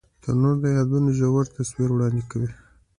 تنور 0.23 0.55
د 0.63 0.65
یادونو 0.77 1.09
ژور 1.17 1.45
تصویر 1.57 1.89
وړاندې 1.93 2.23
کوي 2.31 2.51